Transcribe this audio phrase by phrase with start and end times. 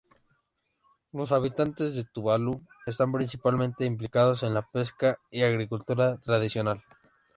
[1.11, 6.83] Los habitantes de Tuvalu están principalmente implicados en la pesca y agricultura tradicional.